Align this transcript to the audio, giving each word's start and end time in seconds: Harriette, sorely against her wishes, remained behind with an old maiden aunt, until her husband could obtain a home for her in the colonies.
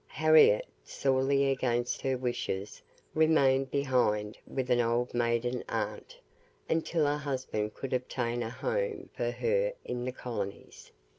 Harriette, 0.07 0.65
sorely 0.83 1.51
against 1.51 2.01
her 2.01 2.17
wishes, 2.17 2.81
remained 3.13 3.69
behind 3.69 4.35
with 4.47 4.71
an 4.71 4.79
old 4.81 5.13
maiden 5.13 5.63
aunt, 5.69 6.17
until 6.67 7.05
her 7.05 7.17
husband 7.19 7.75
could 7.75 7.93
obtain 7.93 8.41
a 8.41 8.49
home 8.49 9.11
for 9.15 9.29
her 9.29 9.71
in 9.85 10.03
the 10.03 10.11
colonies. 10.11 10.91